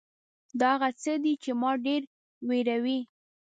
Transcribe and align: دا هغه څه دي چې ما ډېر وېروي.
دا 0.59 0.69
هغه 0.75 0.89
څه 1.01 1.13
دي 1.23 1.33
چې 1.43 1.51
ما 1.61 1.71
ډېر 1.85 2.01
وېروي. 2.49 2.99